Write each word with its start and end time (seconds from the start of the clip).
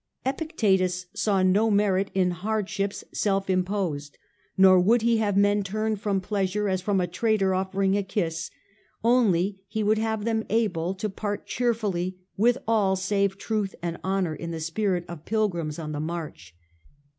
Epictetus 0.25 1.05
saw 1.13 1.43
no 1.43 1.69
merit 1.69 2.09
in 2.15 2.31
hardships 2.31 3.03
self 3.13 3.51
imposed, 3.51 4.17
nor 4.57 4.79
would 4.79 5.03
he 5.03 5.17
have 5.17 5.37
men 5.37 5.61
turn 5.61 5.95
from 5.95 6.19
pleasure 6.19 6.67
as 6.67 6.81
from 6.81 6.99
a 6.99 7.05
traitor 7.05 7.53
offering 7.53 7.95
a 7.95 8.01
kiss; 8.01 8.49
only 9.03 9.59
he 9.67 9.83
would 9.83 9.99
have 9.99 10.25
them 10.25 10.43
able 10.49 10.95
to 10.95 11.07
part 11.07 11.45
cheerfully 11.45 12.17
with 12.35 12.57
all 12.67 12.95
save 12.95 13.37
truth 13.37 13.75
and 13.83 13.99
honour, 14.03 14.33
in 14.33 14.49
yjj) 14.49 14.63
spirit 14.63 15.05
of 15.07 15.23
pilgrims 15.23 15.77
on 15.77 15.91
the 15.91 15.99
march. 15.99 16.55